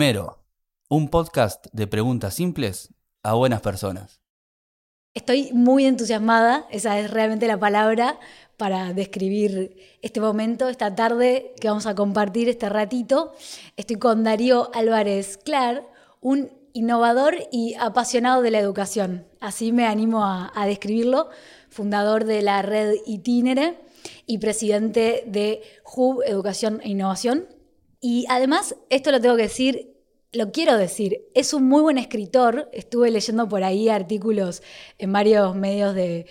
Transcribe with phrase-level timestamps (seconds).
[0.00, 0.38] Primero,
[0.88, 2.88] un podcast de preguntas simples
[3.22, 4.22] a buenas personas.
[5.12, 8.18] Estoy muy entusiasmada, esa es realmente la palabra
[8.56, 13.34] para describir este momento, esta tarde que vamos a compartir este ratito.
[13.76, 15.86] Estoy con Darío Álvarez Clar,
[16.22, 19.26] un innovador y apasionado de la educación.
[19.38, 21.28] Así me animo a, a describirlo,
[21.68, 23.78] fundador de la red Itinere
[24.24, 27.48] y presidente de HUB Educación e Innovación.
[28.00, 29.89] Y además, esto lo tengo que decir,
[30.32, 32.68] lo quiero decir, es un muy buen escritor.
[32.72, 34.62] Estuve leyendo por ahí artículos
[34.98, 36.26] en varios medios de,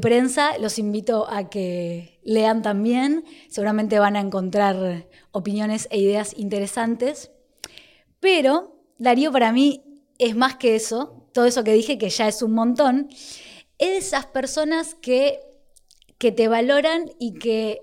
[0.00, 0.58] prensa.
[0.58, 3.24] Los invito a que lean también.
[3.48, 7.30] Seguramente van a encontrar opiniones e ideas interesantes.
[8.18, 9.82] Pero Darío para mí
[10.18, 13.08] es más que eso, todo eso que dije que ya es un montón.
[13.78, 15.38] Es de esas personas que,
[16.18, 17.82] que te valoran y que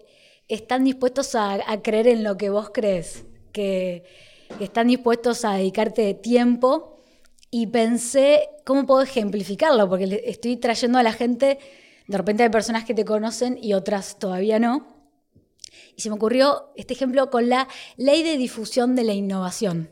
[0.49, 4.03] están dispuestos a, a creer en lo que vos crees, que,
[4.57, 6.97] que están dispuestos a dedicarte tiempo.
[7.51, 11.59] Y pensé cómo puedo ejemplificarlo, porque estoy trayendo a la gente,
[12.07, 14.87] de repente hay personas que te conocen y otras todavía no.
[15.95, 19.91] Y se me ocurrió este ejemplo con la ley de difusión de la innovación.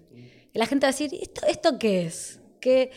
[0.54, 2.40] La gente va a decir, ¿esto, esto qué es?
[2.60, 2.92] Qué,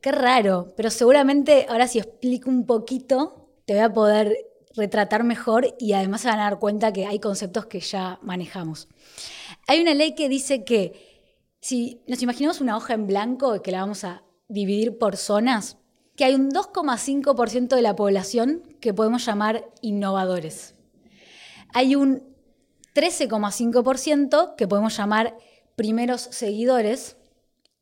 [0.00, 0.72] qué raro.
[0.76, 4.36] Pero seguramente ahora si explico un poquito, te voy a poder
[4.76, 8.88] retratar mejor y además se van a dar cuenta que hay conceptos que ya manejamos.
[9.66, 11.09] Hay una ley que dice que
[11.60, 15.76] si nos imaginamos una hoja en blanco que la vamos a dividir por zonas,
[16.16, 20.74] que hay un 2,5% de la población que podemos llamar innovadores.
[21.72, 22.34] Hay un
[22.94, 25.36] 13,5% que podemos llamar
[25.76, 27.16] primeros seguidores.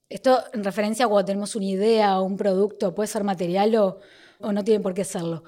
[0.09, 3.99] Esto en referencia a cuando tenemos una idea o un producto, puede ser material o,
[4.41, 5.45] o no tiene por qué serlo.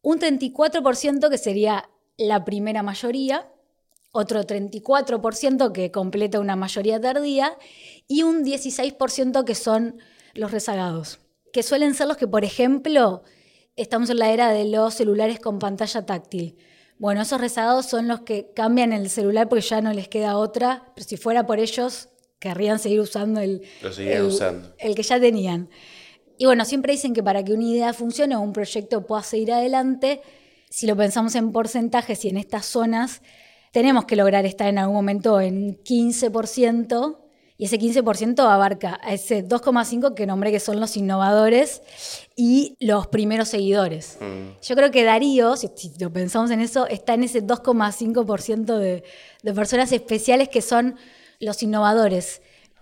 [0.00, 3.48] Un 34% que sería la primera mayoría,
[4.16, 7.56] otro 34% que completa una mayoría tardía
[8.08, 9.98] y un 16% que son
[10.34, 11.20] los rezagados,
[11.52, 13.22] que suelen ser los que, por ejemplo,
[13.76, 16.56] estamos en la era de los celulares con pantalla táctil.
[16.98, 20.84] Bueno, esos rezagados son los que cambian el celular porque ya no les queda otra,
[20.94, 23.62] pero si fuera por ellos, querrían seguir usando el,
[23.98, 24.74] el, usando.
[24.78, 25.68] el que ya tenían.
[26.38, 29.52] Y bueno, siempre dicen que para que una idea funcione o un proyecto pueda seguir
[29.52, 30.22] adelante,
[30.70, 33.22] si lo pensamos en porcentajes y en estas zonas,
[33.76, 37.18] tenemos que lograr estar en algún momento en 15%,
[37.58, 41.82] y ese 15% abarca a ese 2,5% que nombré que son los innovadores
[42.36, 44.16] y los primeros seguidores.
[44.18, 44.62] Mm.
[44.62, 49.04] Yo creo que Darío, si, si, lo pensamos en eso, está en ese 2,5% de,
[49.42, 50.96] de personas especiales que son
[51.38, 52.40] los innovadores.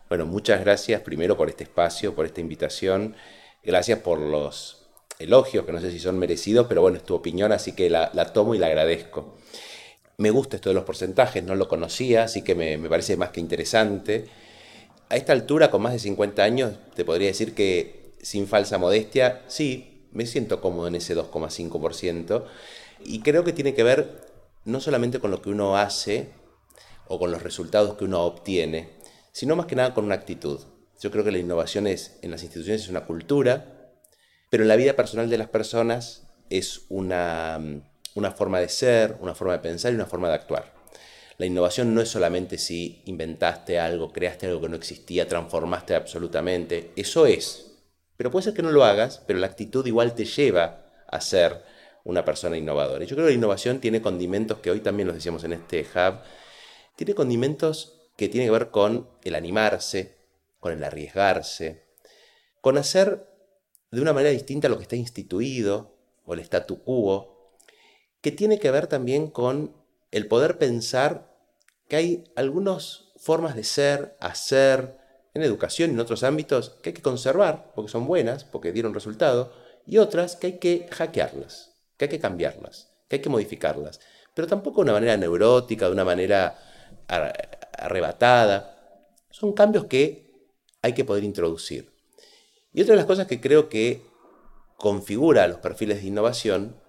[0.08, 3.16] Bueno, muchas gracias primero por este espacio, por esta invitación.
[3.64, 4.86] Gracias por los
[5.18, 8.12] elogios, que no sé si son merecidos, pero bueno, es tu opinión, así que la,
[8.14, 9.34] la tomo y la agradezco.
[10.16, 13.40] Me gusta esto de los porcentajes, no lo conocía, así que me, parece más que
[13.40, 14.26] interesante.
[15.08, 19.42] A esta altura, con más de 50 años, te podría decir que, sin falsa modestia,
[19.48, 22.44] sí, me siento cómodo en ese 2,5%.
[23.04, 24.24] Y creo que tiene que ver
[24.64, 26.28] no solamente con lo que uno hace
[27.08, 28.90] o con los resultados que uno obtiene,
[29.32, 30.60] sino más que nada con una actitud.
[31.00, 33.92] Yo creo que la innovación es, en las instituciones es una cultura,
[34.48, 37.60] pero en la vida personal de las personas es una
[38.14, 40.72] una forma de ser, una forma de pensar y una forma de actuar.
[41.36, 46.92] La innovación no es solamente si inventaste algo, creaste algo que no existía, transformaste absolutamente.
[46.94, 47.72] Eso es.
[48.16, 51.64] Pero puede ser que no lo hagas, pero la actitud igual te lleva a ser
[52.04, 53.02] una persona innovadora.
[53.02, 55.80] Y yo creo que la innovación tiene condimentos que hoy también los decíamos en este
[55.80, 56.20] hub.
[56.94, 60.18] Tiene condimentos que tienen que ver con el animarse,
[60.60, 61.84] con el arriesgarse,
[62.60, 63.26] con hacer
[63.90, 67.33] de una manera distinta lo que está instituido o el statu quo,
[68.24, 69.76] que tiene que ver también con
[70.10, 71.30] el poder pensar
[71.88, 74.96] que hay algunas formas de ser, hacer,
[75.34, 78.94] en educación y en otros ámbitos que hay que conservar porque son buenas, porque dieron
[78.94, 79.52] resultado,
[79.84, 84.00] y otras que hay que hackearlas, que hay que cambiarlas, que hay que modificarlas,
[84.32, 86.58] pero tampoco de una manera neurótica, de una manera
[87.76, 89.06] arrebatada.
[89.28, 90.48] Son cambios que
[90.80, 91.92] hay que poder introducir.
[92.72, 94.02] Y otra de las cosas que creo que
[94.78, 96.82] configura los perfiles de innovación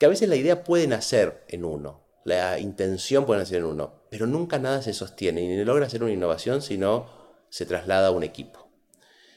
[0.00, 4.06] que a veces la idea puede nacer en uno, la intención puede nacer en uno,
[4.08, 7.06] pero nunca nada se sostiene y ni logra hacer una innovación si no
[7.50, 8.66] se traslada a un equipo,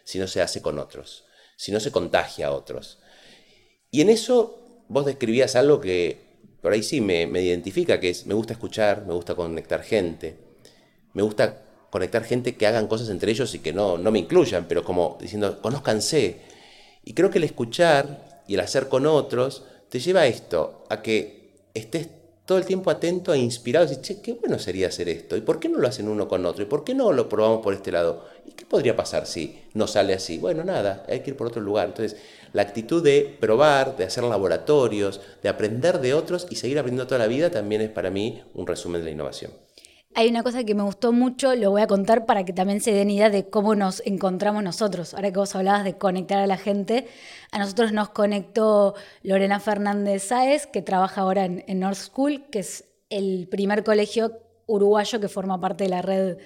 [0.05, 1.25] si no se hace con otros,
[1.57, 2.99] si no se contagia a otros.
[3.91, 8.25] Y en eso vos describías algo que por ahí sí me, me identifica, que es
[8.25, 10.37] me gusta escuchar, me gusta conectar gente,
[11.11, 14.65] me gusta conectar gente que hagan cosas entre ellos y que no, no me incluyan,
[14.69, 16.39] pero como diciendo, conózcanse.
[17.03, 21.03] Y creo que el escuchar y el hacer con otros te lleva a esto, a
[21.03, 22.07] que estés
[22.47, 23.85] todo el tiempo atento e inspirado.
[23.85, 25.37] Decir, che, qué bueno sería hacer esto.
[25.37, 26.63] ¿Y por qué no lo hacen uno con otro?
[26.63, 28.25] ¿Y por qué no lo probamos por este lado?
[28.43, 30.39] ¿Y qué podría pasar si no sale así?
[30.39, 31.89] Bueno, nada, hay que ir por otro lugar.
[31.89, 32.19] Entonces,
[32.53, 37.19] la actitud de probar, de hacer laboratorios, de aprender de otros y seguir aprendiendo toda
[37.19, 39.51] la vida también es para mí un resumen de la innovación.
[40.15, 42.91] Hay una cosa que me gustó mucho, lo voy a contar para que también se
[42.91, 45.15] den idea de cómo nos encontramos nosotros.
[45.15, 47.07] Ahora que vos hablabas de conectar a la gente,
[47.51, 48.93] a nosotros nos conectó
[49.23, 55.19] Lorena Fernández Sáez, que trabaja ahora en, North School, que es el primer colegio uruguayo
[55.19, 56.37] que forma parte de la red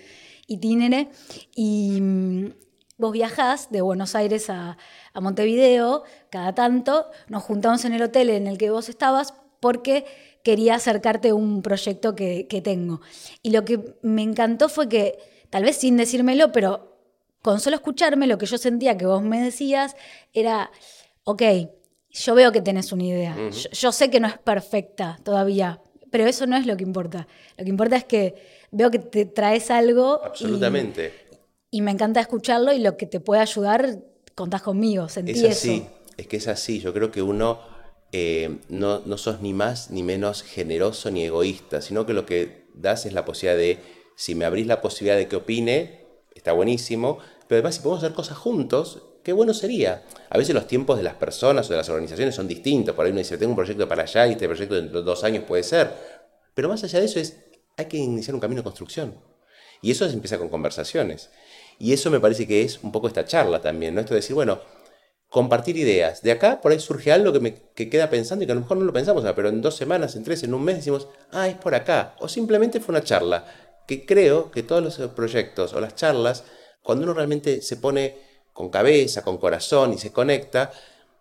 [0.48, 1.10] Itinere.
[1.54, 2.54] Y mm,
[2.98, 4.78] vos viajás de Buenos Aires a,
[5.14, 10.06] a Montevideo cada tanto, nos juntamos en el hotel en el que vos estabas porque
[10.44, 13.02] quería acercarte a un proyecto que, tengo.
[13.44, 15.18] Y lo que me encantó fue que,
[15.50, 16.98] tal vez sin decírmelo, pero
[17.42, 19.96] con solo escucharme, lo que yo sentía que vos me decías
[20.34, 20.72] era,
[21.26, 21.44] ok,
[22.12, 23.36] yo veo que tenés una idea,
[23.74, 25.82] yo, sé que no es perfecta todavía,
[26.12, 27.28] pero eso no es lo que importa.
[27.58, 28.36] Lo que importa es que
[28.72, 30.24] veo que te traes algo.
[30.24, 31.14] Absolutamente.
[31.70, 34.00] Y, me encanta escucharlo y lo que te puede ayudar,
[34.34, 37.60] contás conmigo, sentí es así, Es que es así, yo creo que uno
[38.12, 42.68] eh, no, no sos ni más ni menos generoso ni egoísta, sino que lo que
[42.74, 43.80] das es la posibilidad de,
[44.16, 48.16] si me abrís la posibilidad de que opine, está buenísimo, pero además si podemos hacer
[48.16, 50.06] cosas juntos, qué bueno sería.
[50.30, 53.12] A veces los tiempos de las personas o de las organizaciones son distintos, por ahí
[53.12, 55.64] uno dice, tengo un proyecto para allá y este proyecto dentro de dos años puede
[55.64, 55.92] ser,
[56.54, 57.38] pero más allá de eso es,
[57.76, 59.16] hay que iniciar un camino de construcción.
[59.82, 61.30] Y eso se empieza con conversaciones.
[61.78, 64.02] Y eso me parece que es un poco esta charla también, ¿no?
[64.02, 64.60] Esto de decir, bueno,
[65.30, 66.22] compartir ideas.
[66.22, 68.78] De acá por ahí surge algo que me queda pensando y que a lo mejor
[68.78, 71.56] no lo pensamos, pero en dos semanas, en tres, en un mes decimos, ah, es
[71.56, 72.16] por acá.
[72.20, 73.46] O simplemente fue una charla.
[73.88, 76.44] Que creo que todos los proyectos o las charlas,
[76.82, 78.18] cuando uno realmente se pone
[78.54, 80.72] con cabeza, con corazón y se conecta,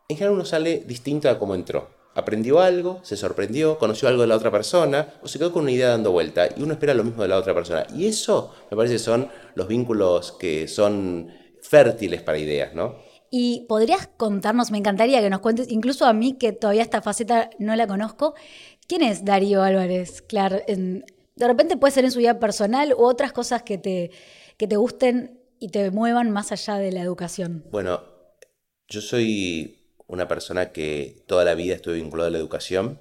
[0.09, 1.91] en general uno sale distinto a como entró.
[2.15, 5.73] Aprendió algo, se sorprendió, conoció algo de la otra persona o se quedó con una
[5.73, 7.87] idea dando vuelta y uno espera lo mismo de la otra persona.
[7.95, 11.31] Y eso me parece son los vínculos que son
[11.61, 13.06] fértiles para ideas, ¿no?
[13.31, 17.51] Y podrías contarnos, me encantaría que nos cuentes, incluso a mí que todavía esta faceta
[17.59, 18.35] no la conozco,
[18.87, 20.23] ¿quién es Darío Álvarez?
[20.23, 24.11] Claro, de repente puede ser en su vida personal u otras cosas que te,
[24.57, 27.65] que te gusten y te muevan más allá de la educación.
[27.71, 28.03] Bueno,
[28.89, 33.01] yo soy una persona que toda la vida estuve vinculada a la educación.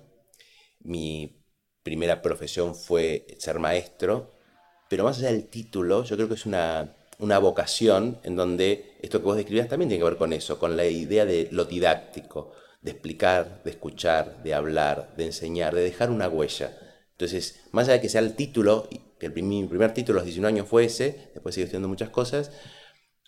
[0.79, 1.43] Mi
[1.83, 4.33] primera profesión fue ser maestro,
[4.89, 9.19] pero más allá del título, yo creo que es una una vocación en donde esto
[9.19, 12.51] que vos describías también tiene que ver con eso, con la idea de lo didáctico,
[12.81, 16.77] de explicar, de escuchar, de hablar, de enseñar, de dejar una huella.
[17.11, 18.87] Entonces, más allá de que sea el título,
[19.19, 22.09] que el mi primer título a los 19 años fue ese, después sigo estudiando muchas
[22.09, 22.51] cosas,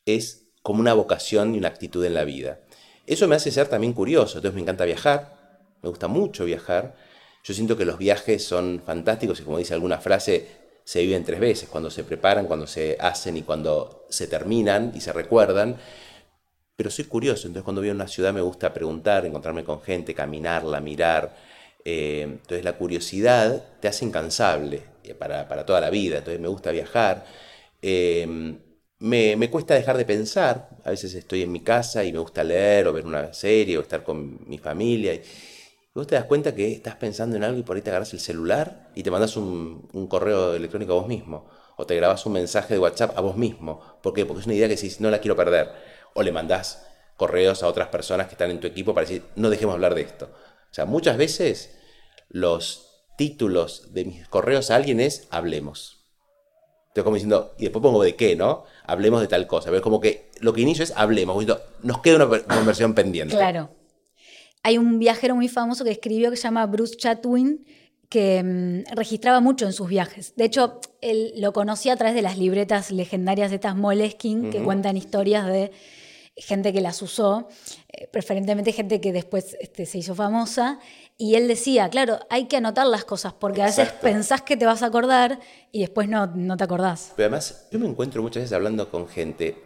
[0.06, 2.60] es como una vocación y una actitud en la vida.
[3.06, 6.96] Eso me hace ser también curioso, entonces me encanta viajar, me gusta mucho viajar,
[7.44, 11.42] yo siento que los viajes son fantásticos y como dice alguna frase, se viven tres
[11.42, 15.76] veces, cuando se preparan, cuando se hacen y cuando se terminan y se recuerdan.
[16.78, 20.14] Pero soy curioso, entonces cuando voy a una ciudad me gusta preguntar, encontrarme con gente,
[20.14, 21.36] caminarla, mirar.
[21.84, 26.72] Eh, entonces la curiosidad te hace incansable eh, para, toda la vida, entonces me gusta
[26.72, 27.26] viajar.
[27.82, 28.26] Eh,
[29.00, 32.46] me, me, cuesta dejar de pensar, a veces estoy en mi casa y me gusta
[32.46, 35.20] leer o ver una serie o estar con mi familia.
[35.98, 38.20] Vos te das cuenta que estás pensando en algo y por ahí te agarras el
[38.20, 41.50] celular y te mandas un, correo electrónico a vos mismo.
[41.76, 43.82] O te grabas un mensaje de WhatsApp a vos mismo.
[44.02, 44.26] ¿Por qué?
[44.26, 45.72] Porque es una idea que si no la quiero perder.
[46.14, 46.86] O le mandás
[47.18, 50.02] correos a otras personas que están en tu equipo para decir, no dejemos hablar de
[50.02, 50.26] esto.
[50.26, 51.76] O sea, muchas veces
[52.30, 56.06] los títulos de mis correos a alguien es hablemos.
[56.90, 58.66] Estoy como diciendo, y después pongo de qué, ¿no?
[58.86, 59.66] Hablemos de tal cosa.
[59.66, 61.44] Pero es como que lo que inicio es hablemos.
[61.82, 63.36] Nos queda una conversión pendiente.
[63.36, 63.77] Claro.
[64.64, 67.66] Hay un viajero muy famoso que escribió que se llama Bruce Chatwin,
[68.10, 70.34] que mm, registraba mucho en sus viajes.
[70.36, 74.64] De hecho, él lo conocía a través de las libretas legendarias de estas Moleskine, que
[74.64, 75.72] cuentan historias de
[76.38, 77.48] gente que las usó,
[77.90, 80.80] eh, preferentemente gente que después este, se hizo famosa.
[81.18, 84.66] Y él decía, claro, hay que anotar las cosas, porque a veces pensás que te
[84.66, 85.40] vas a acordar
[85.72, 87.14] y después no, no te acordás.
[87.16, 89.58] Pero además, yo me encuentro muchas veces hablando con gente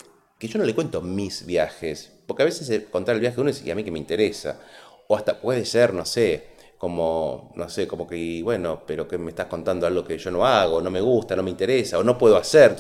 [0.42, 3.52] que yo no le cuento mis viajes, porque a veces contar el viaje de uno
[3.52, 4.60] es y a mí que me interesa.
[5.08, 9.30] O hasta puede ser, no sé, como, no sé, como que, bueno, pero que me
[9.30, 12.18] estás contando algo que yo no hago, no me gusta, no me interesa, o no
[12.18, 12.76] puedo hacer.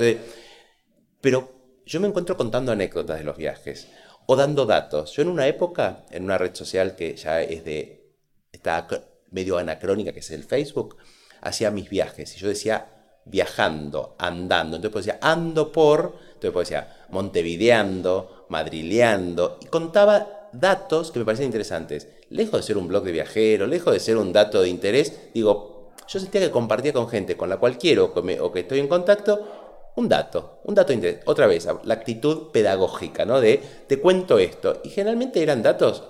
[1.22, 1.52] pero
[1.86, 3.90] yo me encuentro contando anécdotas de los viajes,
[4.26, 5.12] o dando datos.
[5.12, 8.12] Yo en una época, en una red social que ya es de,
[8.52, 8.88] está
[9.30, 10.98] medio anacrónica, que es el Facebook,
[11.42, 12.88] hacía mis viajes, y yo decía
[13.26, 14.78] viajando, andando.
[14.78, 21.26] Entonces pues decía, ando por, entonces pues decía, montevideando, madrileando, y contaba datos que me
[21.26, 24.70] parecían interesantes lejos de ser un blog de viajero, lejos de ser un dato de
[24.70, 28.80] interés, digo, yo sentía que compartía con gente con la cual quiero o que, estoy
[28.80, 31.20] en contacto un dato, un dato interés.
[31.26, 33.42] Otra vez, la actitud pedagógica, ¿no?
[33.42, 34.82] De te cuento esto.
[34.84, 36.04] Y generalmente eran datos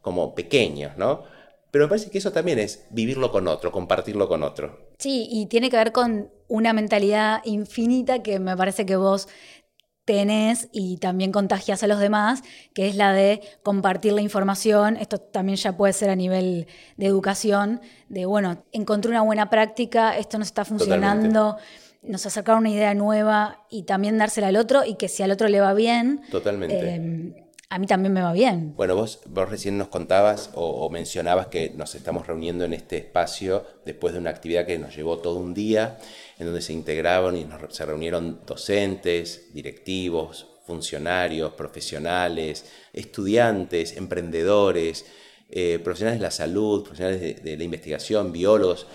[0.00, 1.22] como pequeños, ¿no?
[1.70, 4.88] Pero me parece que eso también es vivirlo con otro, compartirlo con otro.
[4.98, 9.28] Sí, y tiene que ver con una mentalidad infinita que me parece que vos
[10.08, 14.96] tenés y también contagias a los demás, que es la de compartir la información.
[14.96, 20.16] Esto también ya puede ser a nivel de educación, de, bueno, encontré una buena práctica,
[20.16, 21.58] esto no está funcionando.
[22.00, 25.46] nos acercar una idea nueva y también dársela al otro y que si al otro
[25.48, 26.78] le va bien, Totalmente.
[26.78, 28.74] Eh, a mí también me va bien.
[28.76, 33.66] Bueno, vos, vos recién nos contabas o, mencionabas que nos estamos reuniendo en este espacio
[33.84, 35.98] después de una actividad que nos llevó todo un día,
[36.38, 45.06] en donde se integraban y se reunieron docentes, directivos, funcionarios, profesionales, estudiantes, emprendedores,
[45.50, 48.86] eh, profesionales de la salud, profesionales de, la investigación, biólogos,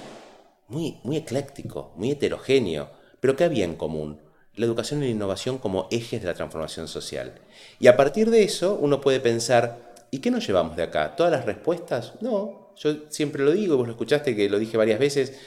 [0.67, 4.21] muy, muy ecléctico, muy heterogéneo, pero ¿qué había en común?
[4.55, 7.33] la educación y la innovación como ejes de la transformación social.
[7.79, 11.15] Y a partir de eso uno puede pensar, ¿y qué nos llevamos de acá?
[11.15, 12.13] ¿Todas las respuestas?
[12.21, 15.39] No, yo siempre lo digo, vos lo escuchaste que lo dije varias veces,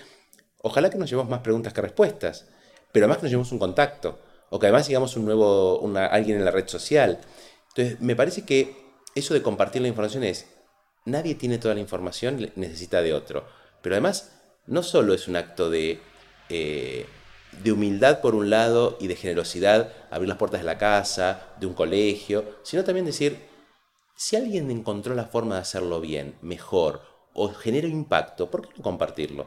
[0.67, 2.47] ojalá que nos llevemos más preguntas que respuestas,
[2.93, 4.19] pero además que nos llevemos un contacto,
[4.51, 5.81] o que además sigamos un nuevo,
[6.11, 7.21] alguien en la red social.
[7.69, 8.77] Entonces, me parece que
[9.15, 10.47] eso de compartir la información es,
[11.05, 13.47] nadie tiene toda la información, necesita de otro.
[13.83, 14.33] Pero además,
[14.67, 16.01] no solo es un acto de...
[16.49, 17.07] Eh,
[17.63, 21.67] de humildad por un lado y de generosidad, abrir las puertas de la casa, de
[21.67, 23.47] un colegio, sino también decir,
[24.15, 27.01] si alguien encontró la forma de hacerlo bien, mejor,
[27.33, 29.47] o genera impacto, ¿por qué no compartirlo?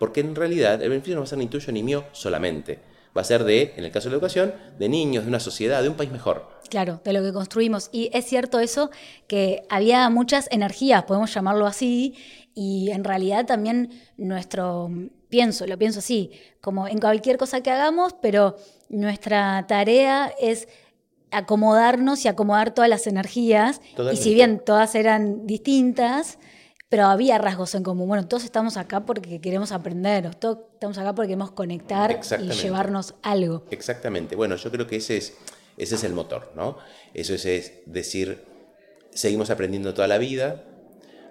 [0.00, 2.78] Porque en realidad el beneficio no va a ser ni tuyo ni mío solamente,
[3.14, 5.82] va a ser de, en el caso de la educación, de niños, de una sociedad,
[5.82, 6.48] de un país mejor.
[6.70, 7.90] Claro, de lo que construimos.
[7.92, 8.90] Y es cierto eso,
[9.26, 12.14] que había muchas energías, podemos llamarlo así,
[12.54, 14.90] y en realidad también nuestro,
[15.28, 16.30] pienso, lo pienso así,
[16.62, 18.56] como en cualquier cosa que hagamos, pero
[18.88, 20.66] nuestra tarea es
[21.30, 23.82] acomodarnos y acomodar todas las energías.
[24.10, 26.38] Y si bien todas eran distintas,
[26.90, 28.08] pero había rasgos en común.
[28.08, 33.14] Bueno, todos estamos acá porque queremos aprender, todos estamos acá porque queremos conectar y llevarnos
[33.22, 33.62] algo.
[33.70, 34.34] Exactamente.
[34.34, 35.34] Bueno, yo creo que ese es,
[35.78, 36.78] ese es el motor, ¿no?
[37.14, 38.44] Eso es decir,
[39.12, 40.64] seguimos aprendiendo toda la vida,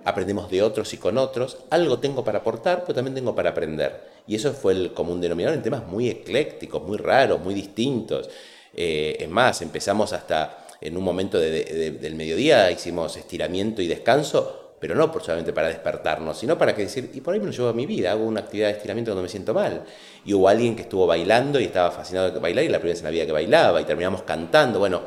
[0.06, 4.02] aprendemos de otros y con otros, algo tengo para aportar, pero también tengo para aprender.
[4.28, 8.30] Y eso fue el común denominador en temas muy eclécticos, muy raros, muy distintos.
[8.74, 14.96] Eh, es más, empezamos hasta en un momento del mediodía, hicimos estiramiento y descanso, pero
[14.96, 17.74] no solamente para despertarnos, sino para que decir, y por ahí me lo llevo a
[17.74, 19.84] mi vida, hago una actividad de estiramiento cuando me siento mal.
[20.26, 23.00] Y hubo alguien que estuvo bailando y estaba fascinado de bailar y la primera vez
[23.00, 24.80] en la vida que bailaba y terminamos cantando.
[24.80, 25.02] Bueno,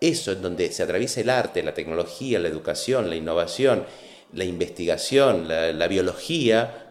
[0.00, 3.84] eso es donde se atraviesa el arte, la tecnología, la educación, la innovación
[4.34, 6.90] la investigación, la, biología,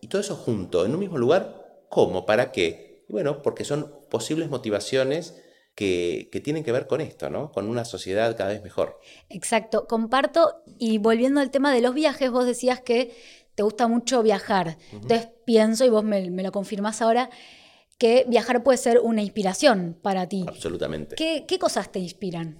[0.00, 2.26] y todo eso junto en un mismo lugar, ¿cómo?
[2.26, 2.90] ¿Para qué?
[3.08, 5.42] bueno, porque son posibles motivaciones
[5.74, 7.52] que, tienen que ver con esto, ¿no?
[7.52, 9.00] Con una sociedad cada vez mejor.
[9.28, 10.62] Exacto, comparto.
[10.78, 13.14] Y volviendo al tema de los viajes, vos decías que
[13.54, 14.76] te gusta mucho viajar.
[14.92, 17.30] Entonces pienso, y vos me, lo confirmás ahora,
[17.98, 20.44] que viajar puede ser una inspiración para ti.
[20.46, 21.16] Absolutamente.
[21.16, 22.58] ¿Qué, qué cosas te inspiran?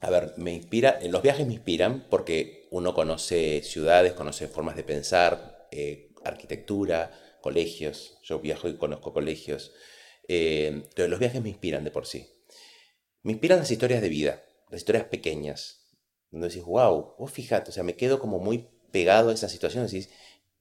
[0.00, 4.84] A ver, me inspira, los viajes me inspiran porque uno conoce ciudades, conoce formas de
[4.84, 7.10] pensar, eh, arquitectura,
[7.40, 8.18] colegios.
[8.22, 9.72] Yo viajo y conozco colegios.
[10.28, 12.33] Eh, entonces los viajes me inspiran de por sí.
[13.24, 15.80] Me inspiran las historias de vida, las historias pequeñas.
[16.30, 19.86] Donde decís, wow, vos fíjate, o sea, me quedo como muy pegado a esa situación.
[19.86, 20.10] Decís,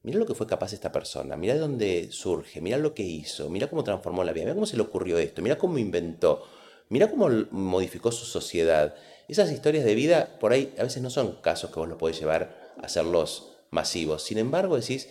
[0.01, 3.49] mira lo que fue capaz esta persona, mira de dónde surge, mira lo que hizo,
[3.49, 6.47] mira cómo transformó la vida, mira cómo se le ocurrió esto, mira cómo inventó,
[6.87, 8.95] mira cómo modificó su sociedad.
[9.27, 12.17] Esas historias de vida, por ahí, a veces no son casos que vos lo podés
[12.17, 14.23] llevar a hacerlos masivos.
[14.23, 15.09] Sin embargo, decís,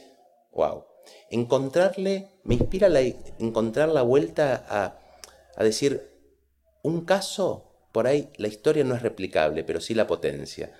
[0.52, 0.86] wow,
[1.30, 4.98] encontrarle, me inspira la, encontrar la vuelta a,
[5.54, 6.11] a decir,
[6.82, 10.72] un caso, por ahí la historia no es replicable, pero sí la potencia.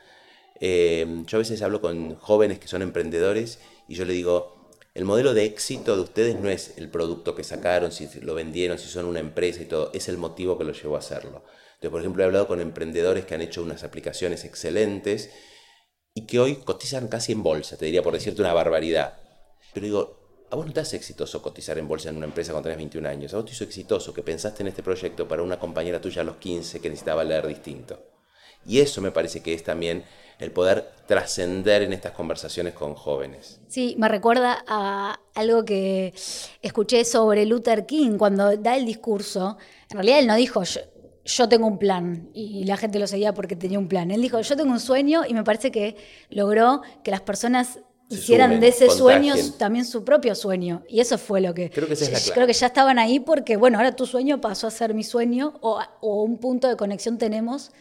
[0.61, 5.05] Eh, yo a veces hablo con jóvenes que son emprendedores y yo le digo, el
[5.05, 8.89] modelo de éxito de ustedes no es el producto que sacaron, si lo vendieron, si
[8.89, 11.43] son una empresa y todo, es el motivo que los llevó a hacerlo
[11.91, 15.31] por ejemplo, he hablado con emprendedores que han hecho unas aplicaciones excelentes
[16.15, 19.19] y que hoy cotizan casi en bolsa, te diría por decirte una barbaridad.
[19.73, 20.22] Pero digo,
[20.53, 23.09] a vos no te hace exitoso cotizar en bolsa en una empresa cuando tenés 21
[23.09, 23.33] años.
[23.33, 26.25] A vos te hizo exitoso que pensaste en este proyecto para una compañera tuya a
[26.27, 27.99] los 15 que necesitaba leer distinto.
[28.67, 30.05] Y eso me parece que es también
[30.39, 33.61] el poder trascender en estas conversaciones con jóvenes.
[33.69, 36.13] Sí, me recuerda a algo que
[36.61, 39.57] escuché sobre Luther King cuando da el discurso.
[39.89, 40.63] En realidad él no dijo,
[41.25, 44.11] yo tengo un plan y la gente lo seguía porque tenía un plan.
[44.11, 45.97] Él dijo, yo tengo un sueño y me parece que
[46.29, 47.79] logró que las personas
[48.15, 50.85] hicieran de ese sueño también su propio sueño.
[50.89, 51.71] Y eso fue lo que...
[51.71, 52.35] Creo que esa es la clave.
[52.35, 55.59] Creo que ya estaban ahí porque, bueno, ahora tu sueño pasó a ser mi sueño
[55.63, 57.73] o, o un punto de conexión tenemos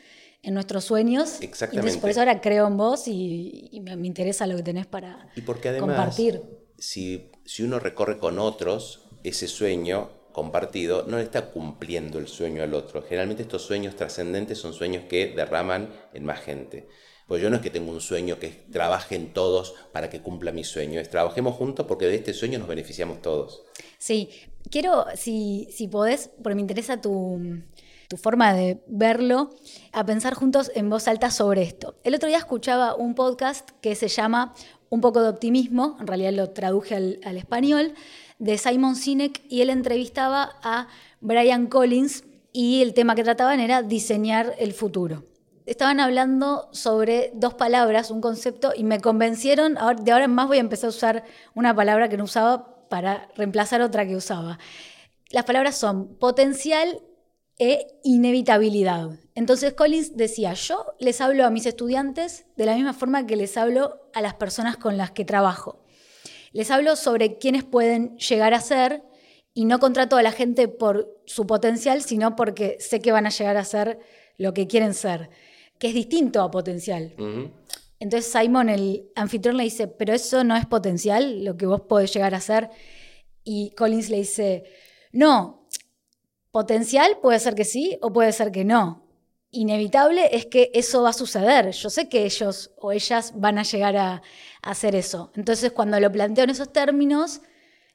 [0.43, 1.41] en nuestros sueños.
[1.41, 1.75] Exactamente.
[1.75, 4.87] Entonces, por eso ahora creo en vos y, y me, me interesa lo que tenés
[4.87, 6.41] para Y porque además, compartir.
[6.77, 12.63] si, si uno recorre con otros ese sueño compartido, no le está cumpliendo el sueño
[12.63, 13.01] al otro.
[13.03, 16.87] Generalmente estos sueños trascendentes son sueños que derraman en más gente.
[17.31, 20.65] Pues yo no es que tengo un sueño que trabajen todos para que cumpla mi
[20.65, 23.63] sueño, es trabajemos juntos porque de este sueño nos beneficiamos todos.
[23.97, 24.29] Sí,
[24.69, 27.61] quiero, si, si podés, porque me interesa tu,
[28.09, 29.51] tu forma de verlo,
[29.93, 31.95] a pensar juntos en voz alta sobre esto.
[32.03, 34.53] El otro día escuchaba un podcast que se llama
[34.89, 37.93] Un poco de optimismo, en realidad lo traduje al, al español,
[38.39, 40.89] de Simon Sinek y él entrevistaba a
[41.21, 45.30] Brian Collins y el tema que trataban era diseñar el futuro.
[45.71, 50.57] Estaban hablando sobre dos palabras, un concepto, y me convencieron, de ahora en más voy
[50.57, 51.23] a empezar a usar
[51.55, 54.59] una palabra que no usaba para reemplazar otra que usaba.
[55.29, 56.99] Las palabras son potencial
[57.57, 59.11] e inevitabilidad.
[59.33, 63.55] Entonces Collins decía, yo les hablo a mis estudiantes de la misma forma que les
[63.55, 65.85] hablo a las personas con las que trabajo.
[66.51, 69.03] Les hablo sobre quiénes pueden llegar a ser
[69.53, 73.29] y no contrato a la gente por su potencial, sino porque sé que van a
[73.29, 73.99] llegar a ser
[74.37, 75.29] lo que quieren ser,
[75.81, 77.11] que es distinto a potencial.
[77.99, 82.13] Entonces Simon, el anfitrión, le dice, pero eso no es potencial, lo que vos podés
[82.13, 82.69] llegar a ser.
[83.43, 84.63] Y Collins le dice,
[85.11, 85.67] no,
[86.51, 89.07] potencial puede ser que sí o puede ser que no.
[89.49, 91.71] Inevitable es que eso va a suceder.
[91.71, 94.21] Yo sé que ellos o ellas van a llegar a,
[94.61, 95.31] a hacer eso.
[95.35, 97.41] Entonces cuando lo planteo en esos términos,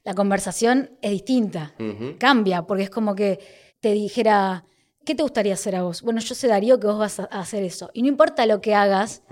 [0.02, 1.76] la conversación es distinta.
[2.18, 3.38] Cambia, porque es como que
[3.78, 4.64] te dijera,
[5.06, 6.02] ¿qué te gustaría hacer a vos?
[6.02, 7.90] Bueno, yo sé, Darío, que vos vas a hacer eso.
[7.94, 9.22] Y no importa lo que hagas,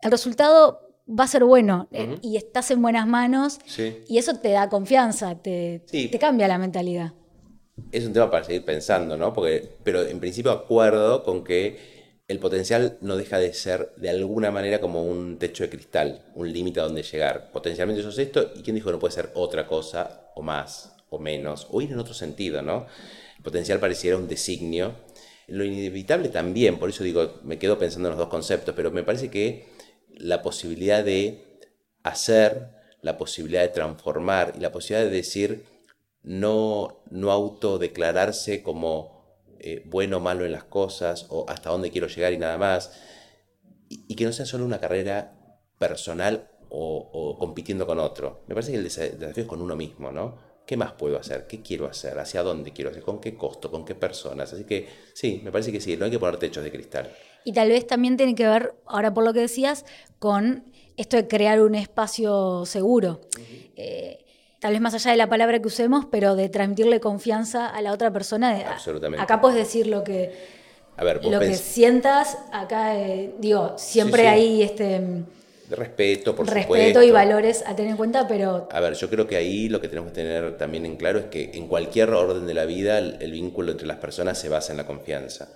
[0.00, 3.98] el resultado va a ser bueno eh, y estás en buenas manos Sí.
[4.08, 6.08] y eso te da confianza, te, Sí.
[6.08, 7.12] te cambia la mentalidad.
[7.90, 9.32] Es un tema para seguir pensando, ¿no?
[9.32, 11.92] Porque, pero en principio acuerdo con que
[12.28, 16.50] el potencial no deja de ser de alguna manera como un techo de cristal, un
[16.52, 17.50] límite a donde llegar.
[17.50, 21.18] Potencialmente sos esto, ¿y quién dijo que no puede ser otra cosa, o más, o
[21.18, 22.86] menos, o ir en otro sentido, ¿no?
[23.42, 24.94] Potencial pareciera un designio.
[25.48, 29.02] Lo inevitable también, por eso digo, me quedo pensando en los dos conceptos, pero me
[29.02, 29.66] parece que
[30.14, 31.60] la posibilidad de
[32.02, 32.70] hacer,
[33.02, 35.64] la posibilidad de transformar y la posibilidad de decir
[36.22, 39.22] no, no autodeclararse como
[39.58, 42.92] eh, bueno o malo en las cosas o hasta dónde quiero llegar y nada más.
[43.88, 45.34] Y, que no sea solo una carrera
[45.78, 48.42] personal o, o compitiendo con otro.
[48.46, 50.51] Me parece que el desa- desafío es con uno mismo, ¿no?
[50.72, 51.46] ¿Qué más puedo hacer?
[51.46, 52.18] ¿Qué quiero hacer?
[52.18, 53.02] ¿Hacia dónde quiero hacer?
[53.02, 53.70] ¿Con qué costo?
[53.70, 54.54] ¿Con qué personas?
[54.54, 57.12] Así que sí, me parece que sí, no hay que poner techos de cristal.
[57.44, 59.84] Y tal vez también tiene que ver, ahora por lo que decías,
[60.18, 60.64] con
[60.96, 63.20] esto de crear un espacio seguro.
[63.76, 64.24] Eh,
[64.60, 67.92] tal vez más allá de la palabra que usemos, pero de transmitirle confianza a la
[67.92, 68.54] otra persona.
[68.56, 69.22] de- Absolutamente.
[69.22, 70.32] Acá puedes decir lo que,
[70.96, 74.26] A ver, vos lo que sientas, acá, eh, digo, siempre sí.
[74.26, 75.24] hay este de
[75.76, 77.02] respeto, por respeto supuesto.
[77.02, 79.88] y valores a tener en cuenta, pero A ver, yo creo que ahí lo que
[79.88, 83.16] tenemos que tener también en claro es que en cualquier orden de la vida el,
[83.20, 85.48] el vínculo entre las personas se basa en la confianza,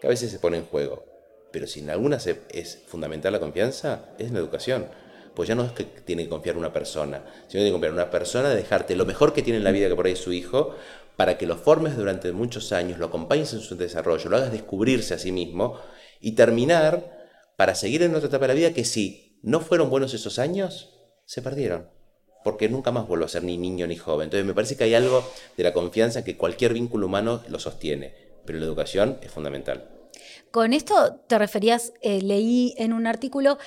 [0.00, 1.04] que a veces se pone en juego.
[1.52, 4.86] Pero si en algunas se- es fundamental la confianza, es en la educación.
[5.34, 7.92] Pues ya no es que tiene que confiar una persona, sino que tiene que confiar
[7.94, 10.18] una persona de dejarte lo mejor que tiene en la vida, que por ahí es
[10.18, 10.74] su hijo,
[11.16, 15.14] para que lo formes durante muchos años, lo acompañes en su desarrollo, lo hagas descubrirse
[15.14, 15.78] a sí mismo
[16.20, 17.18] y terminar
[17.56, 20.94] para seguir en otra etapa de la vida que si no fueron buenos esos años,
[21.24, 22.00] se perdieron
[22.42, 24.24] porque nunca más vuelvo a ser ni niño ni joven.
[24.24, 25.24] Entonces me parece que hay algo
[25.56, 29.88] de la confianza que cualquier vínculo humano lo sostiene, pero la educación es fundamental.
[30.50, 33.58] Con esto te referías, eh, leí en un artículo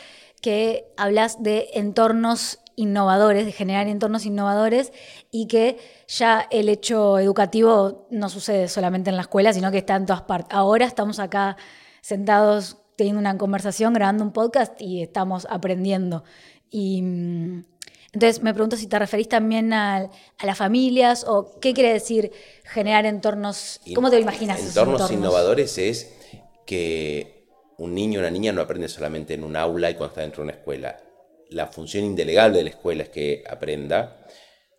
[0.42, 4.92] que hablas de entornos innovadores, de generar entornos innovadores
[5.32, 9.96] y que ya el hecho educativo no sucede solamente en la escuela, sino que está
[9.96, 10.54] en todas partes.
[10.54, 11.56] Ahora estamos acá
[12.02, 16.24] sentados teniendo una conversación, grabando un podcast y estamos aprendiendo.
[16.70, 17.66] Y mm,
[18.14, 22.32] entonces me pregunto si te referís también a, a las familias o qué quiere decir
[22.64, 24.60] generar entornos, ¿cómo te lo imaginas?
[24.60, 26.14] esos Entornos innovadores es
[26.66, 30.22] que un niño o una niña no aprende solamente en un aula y cuando está
[30.22, 31.00] dentro de una escuela.
[31.50, 34.26] La función indelegable de la escuela es que aprenda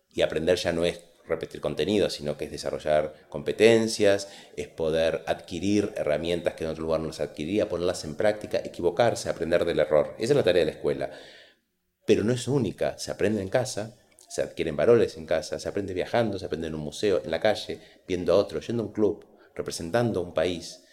[0.09, 5.93] y aprender ya no es repetir contenido, sino que es desarrollar competencias, es poder adquirir
[5.95, 10.15] herramientas que en otro lugar no las adquiría, ponerlas en práctica, equivocarse, aprender del error.
[10.17, 11.11] Esa es la tarea de la escuela.
[12.05, 13.97] Pero no es única, se aprende en casa,
[14.29, 17.39] se adquieren valores en casa, se aprende viajando, se aprende en un museo, en la
[17.39, 20.83] calle, viendo a otros, yendo a un club, representando a un país.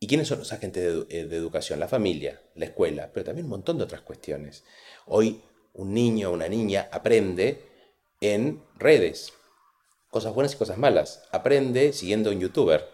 [0.00, 1.78] ¿Y quiénes son los agentes de, eh, de educación?
[1.78, 4.64] La familia, la escuela, pero también un montón de otras cuestiones.
[5.06, 5.42] Hoy
[5.74, 7.62] un niño o una niña aprende
[8.20, 9.32] en redes,
[10.10, 11.22] cosas buenas y cosas malas.
[11.30, 12.88] Aprende siguiendo un youtuber.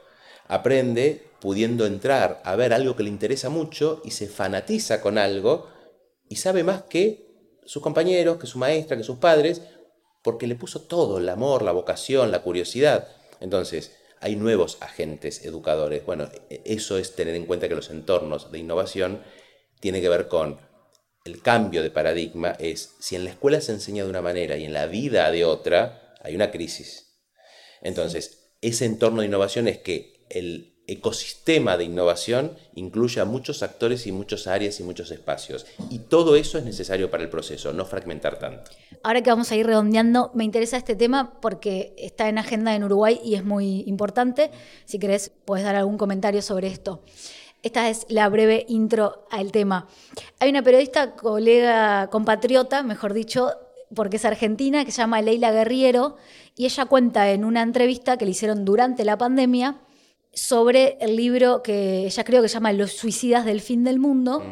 [0.49, 5.69] Aprende pudiendo entrar a ver algo que le interesa mucho y se fanatiza con algo
[6.29, 7.27] y sabe más que
[7.65, 9.63] sus compañeros, que su maestra, que sus padres,
[10.23, 13.09] porque le puso todo, el amor, la vocación, la curiosidad.
[13.41, 16.05] Entonces, hay nuevos agentes educadores.
[16.07, 19.23] Bueno, e-, eso es tener en cuenta que los entornos de innovación
[19.81, 20.59] tienen que ver con
[21.25, 24.65] el cambio de paradigma, es si en la escuela se enseña de una manera y
[24.65, 27.06] en la vida de otra, hay una crisis.
[27.83, 34.07] Entonces, ese entorno de innovación es que el ecosistema de innovación incluye a muchos actores
[34.07, 35.67] y muchas áreas y muchos espacios.
[35.91, 38.71] Y todo eso es necesario para el proceso, no fragmentar tanto.
[39.03, 42.85] Ahora que vamos a ir redondeando, me interesa este tema porque está en agenda en
[42.85, 44.51] Uruguay y es muy importante.
[44.85, 47.03] Si querés, puedes dar algún comentario sobre esto.
[47.62, 49.89] Esta es la breve intro al tema.
[50.39, 53.51] Hay una periodista, colega, compatriota, mejor dicho,
[53.94, 56.16] porque es argentina, que se llama Leila Guerriero,
[56.57, 59.77] y ella cuenta en una entrevista que le hicieron durante la pandemia
[60.33, 64.42] sobre el libro que ella creo que se llama Los suicidas del fin del mundo,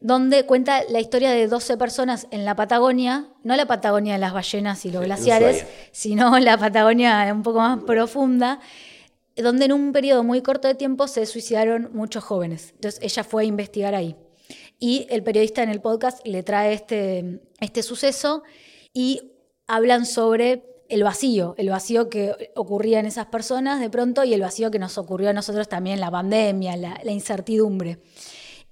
[0.00, 4.32] donde cuenta la historia de 12 personas en la Patagonia, no la Patagonia de las
[4.32, 8.60] ballenas y los glaciares, sino la Patagonia un poco más profunda,
[9.36, 12.72] donde en un periodo muy corto de tiempo se suicidaron muchos jóvenes.
[12.74, 14.16] Entonces ella fue a investigar ahí.
[14.78, 18.42] Y el periodista en el podcast le trae este, este suceso
[18.92, 19.32] y
[19.66, 24.40] hablan sobre el vacío, el vacío que ocurría en esas personas de pronto y el
[24.40, 28.00] vacío que nos ocurrió a nosotros también, la pandemia, la, incertidumbre.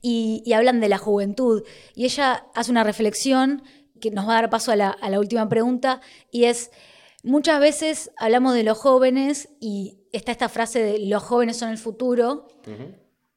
[0.00, 1.62] Y, hablan de la juventud.
[1.94, 3.62] Y ella hace una reflexión
[4.00, 6.70] que nos va a dar paso a la, última pregunta y es,
[7.22, 11.78] muchas veces hablamos de los jóvenes y está esta frase de los jóvenes son el
[11.78, 12.48] futuro,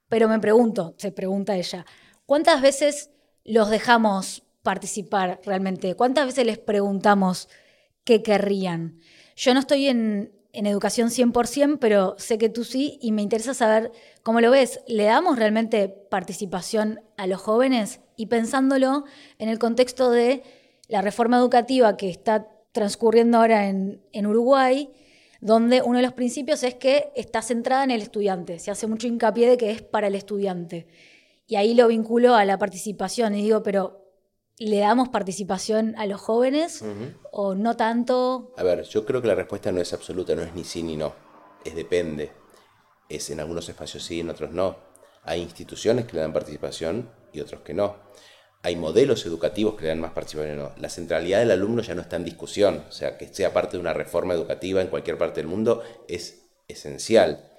[0.09, 1.85] pero me pregunto, se pregunta ella,
[2.25, 3.11] ¿cuántas veces
[3.43, 5.95] los dejamos participar realmente?
[5.95, 7.47] ¿Cuántas veces les preguntamos
[8.05, 8.99] qué querrían.
[9.35, 13.91] Yo no estoy en, educación 100%, pero sé que tú sí y me interesa saber
[14.23, 14.79] cómo lo ves.
[14.87, 17.99] ¿Le damos realmente participación a los jóvenes?
[18.15, 19.03] Y pensándolo
[19.37, 20.43] en el contexto de
[20.87, 24.89] la reforma educativa que está transcurriendo ahora en, en Uruguay,
[25.41, 28.59] donde uno de los principios es que está centrada en el estudiante.
[28.59, 30.87] Se hace mucho hincapié de que es para el estudiante.
[31.47, 34.05] Y ahí lo vinculo a la participación y digo, pero
[34.57, 36.81] ¿Le damos participación a los jóvenes
[37.31, 38.53] o no tanto?
[38.55, 40.95] A ver, yo creo que la respuesta no es absoluta, no es ni sí ni
[40.95, 41.13] no,
[41.65, 42.31] es depende.
[43.09, 44.77] Es en algunos espacios sí, en otros no.
[45.23, 47.97] Hay instituciones que le dan participación y otros que no.
[48.61, 50.71] Hay modelos educativos que le dan más participación y no.
[50.77, 53.81] La centralidad del alumno ya no está en discusión, o sea, que sea parte de
[53.81, 57.51] una reforma educativa en cualquier parte del mundo es esencial.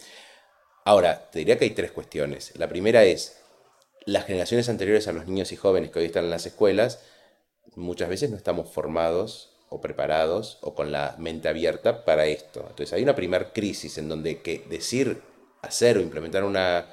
[0.87, 2.55] Ahora, te diría que hay tres cuestiones.
[2.57, 3.42] La primera es,
[4.07, 7.01] las generaciones anteriores a los niños y jóvenes que hoy están en las escuelas,
[7.75, 12.61] muchas veces no estamos formados o preparados o con la mente abierta para esto.
[12.61, 15.21] Entonces hay una primera crisis en donde que decir,
[15.61, 16.87] hacer o implementar una,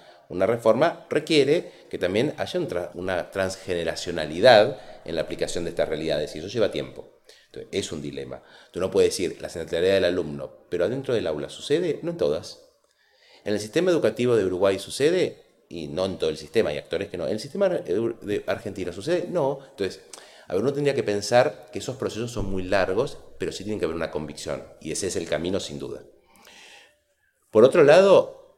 [0.47, 2.60] reforma requiere que también haya
[2.95, 7.21] una transgeneracionalidad en la aplicación de estas realidades y eso lleva tiempo.
[7.45, 8.41] Entonces, es un dilema.
[8.71, 12.17] Tú no puedes decir la centralidad del alumno, pero adentro del aula sucede, no en
[12.17, 12.63] todas.
[13.45, 15.42] En el sistema educativo de Uruguay sucede,
[15.74, 17.26] y no en todo el sistema, hay actores que no.
[17.26, 19.28] ¿En el sistema de Argentina sucede?
[19.28, 19.60] No.
[19.72, 20.02] Entonces,
[20.48, 23.80] a ver, uno tendría que pensar que esos procesos son muy largos, pero sí tienen
[23.80, 26.04] que haber una convicción, y ese es el camino sin duda.
[27.50, 28.56] Por otro lado,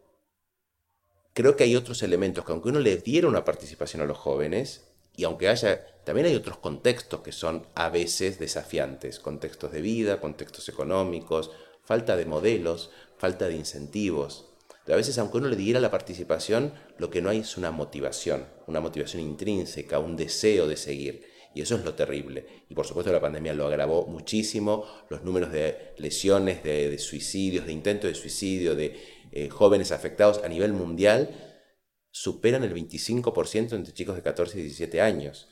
[1.34, 4.92] creo que hay otros elementos que aunque uno le diera una participación a los jóvenes,
[5.16, 10.20] y aunque haya, también hay otros contextos que son a veces desafiantes, contextos de vida,
[10.20, 11.52] contextos económicos,
[11.82, 14.50] falta de modelos, falta de incentivos.
[14.88, 18.46] A veces, aunque uno le diera la participación, lo que no hay es una motivación,
[18.68, 21.26] una motivación intrínseca, un deseo de seguir.
[21.56, 22.66] Y eso es lo terrible.
[22.70, 24.86] Y por supuesto la pandemia lo agravó muchísimo.
[25.10, 29.00] Los números de lesiones, de, suicidios, de intentos de suicidio, de
[29.32, 31.30] eh, jóvenes afectados a nivel mundial
[32.12, 35.48] superan el 25% entre chicos de 14 y 17 años.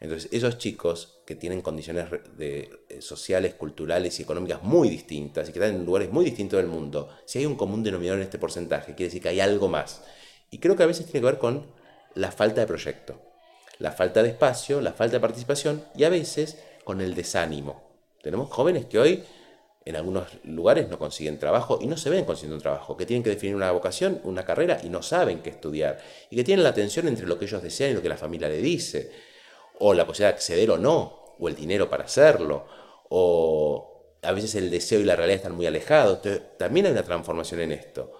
[0.00, 2.06] Entonces, esos chicos que tienen condiciones
[2.36, 6.58] de, eh, sociales, culturales y económicas muy distintas y que están en lugares muy distintos
[6.58, 9.68] del mundo, si hay un común denominador en este porcentaje, quiere decir que hay algo
[9.68, 10.02] más.
[10.50, 11.66] Y creo que a veces tiene que ver con
[12.14, 13.20] la falta de proyecto,
[13.78, 17.82] la falta de espacio, la falta de participación y a veces con el desánimo.
[18.22, 19.24] Tenemos jóvenes que hoy
[19.84, 23.22] en algunos lugares no consiguen trabajo y no se ven consiguiendo un trabajo, que tienen
[23.22, 26.74] que definir una vocación, una carrera y no saben qué estudiar, y que tienen la
[26.74, 29.12] tensión entre lo que ellos desean y lo que la familia le dice
[29.78, 32.66] o la posibilidad de acceder o no, o el dinero para hacerlo,
[33.08, 36.20] o a veces el deseo y la realidad están muy alejados.
[36.58, 38.12] también hay una transformación en esto.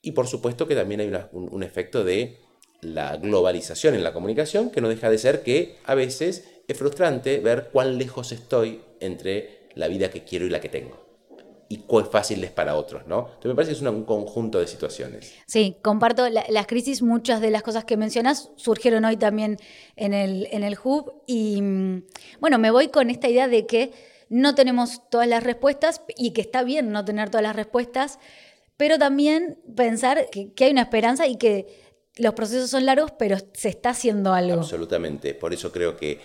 [0.00, 2.38] Y por supuesto que también hay un, efecto de
[2.80, 7.40] la globalización en la comunicación, que no deja de ser que a veces es frustrante
[7.40, 11.05] ver cuán lejos estoy entre la vida que quiero y la que tengo
[11.68, 13.26] y cuán fácil es para otros, ¿no?
[13.26, 15.34] Entonces me parece que es un conjunto de situaciones.
[15.46, 19.58] Sí, comparto las crisis, muchas de las cosas que mencionas surgieron hoy también
[19.96, 22.04] en el, en el Hub y mm,
[22.40, 23.92] bueno, me voy con esta idea de que
[24.28, 28.18] no tenemos todas las respuestas y que está bien no tener todas las respuestas,
[28.76, 31.66] pero también pensar que, que hay una esperanza y que
[32.16, 34.60] los procesos son largos, pero se está haciendo algo.
[34.60, 36.20] Absolutamente, por eso creo que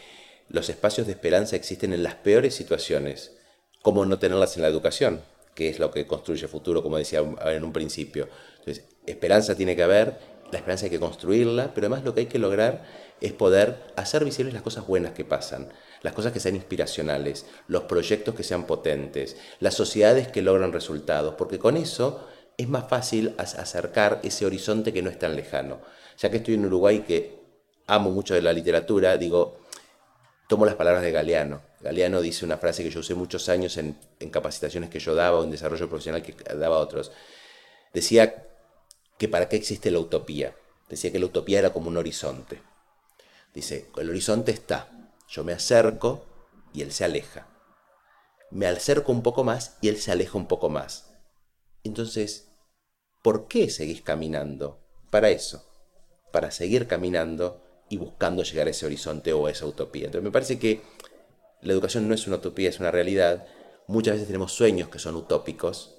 [0.50, 3.38] los espacios de esperanza existen en las peores situaciones,
[3.82, 5.22] como no tenerlas en la educación
[5.56, 8.28] que es lo que construye futuro, como decía en un principio.
[8.60, 10.18] Entonces, esperanza tiene que haber,
[10.52, 12.84] la esperanza hay que construirla, pero además lo que hay que lograr
[13.20, 15.70] es poder hacer visibles las cosas buenas que pasan,
[16.02, 21.36] las cosas que sean inspiracionales, los proyectos que sean potentes, las sociedades que logran resultados,
[21.38, 25.82] porque con eso es más fácil acercar ese horizonte que no es tan lejano.
[26.18, 27.40] Ya que estoy en Uruguay, que
[27.88, 29.60] amo mucho de la literatura, digo,
[30.48, 31.71] tomo las palabras de Galeano.
[31.82, 33.98] Galeano dice una frase que yo usé muchos años en,
[34.32, 37.12] capacitaciones que yo daba o en desarrollo profesional que daba a otros.
[37.94, 38.48] Decía
[39.18, 40.56] que para qué existe la utopía.
[40.90, 42.62] Decía que la utopía era como un horizonte.
[43.54, 44.90] Dice, el horizonte está,
[45.28, 46.26] yo me acerco
[46.74, 47.48] y él se aleja.
[48.50, 51.14] Me acerco un poco más y él se aleja un poco más.
[51.84, 52.50] Entonces,
[53.22, 54.80] ¿por qué seguís caminando?
[55.10, 55.66] Para eso,
[56.32, 60.06] para seguir caminando y buscando llegar a ese horizonte o a esa utopía.
[60.06, 60.82] Entonces me parece que
[61.62, 63.46] la educación no es una utopía, es una realidad.
[63.88, 65.96] Muchas veces tenemos sueños que son utópicos,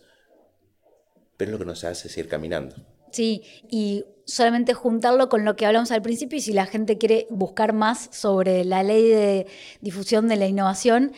[1.36, 2.76] pero es lo que nos hace seguir caminando.
[3.10, 7.26] Sí, y solamente juntarlo con lo que hablamos al principio y si la gente quiere
[7.30, 9.46] buscar más sobre la ley de
[9.80, 11.12] difusión de la innovación,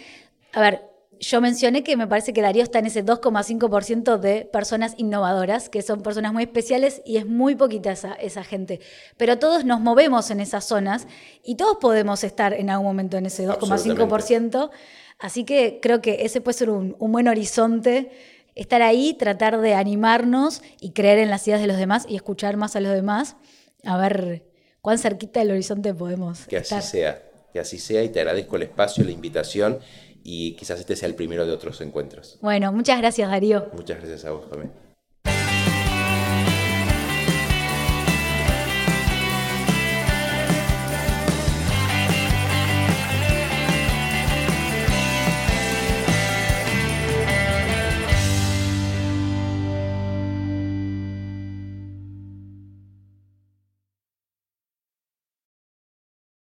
[0.53, 0.83] a ver,
[1.31, 5.83] yo mencioné que me parece que Darío está en ese 2,5% de personas innovadoras, que
[5.83, 8.81] son personas muy especiales y es muy poquita esa, esa, gente.
[9.17, 11.07] Pero todos nos movemos en esas zonas
[11.43, 14.71] y todos podemos estar en algún momento en ese 2,5%.
[15.19, 18.11] Así que creo que ese puede ser un, un buen horizonte
[18.55, 22.57] estar ahí, tratar de animarnos y creer en las ideas de los demás y escuchar
[22.57, 23.37] más a los demás,
[23.85, 24.45] a ver
[24.81, 28.63] cuán cerquita del horizonte podemos que así sea, que así sea y te agradezco el
[28.63, 29.79] espacio, la invitación
[30.25, 32.39] y quizás este sea el primero de otros encuentros.
[32.41, 33.69] Bueno, muchas gracias Darío.
[33.75, 34.84] Muchas gracias a vos, Jamé.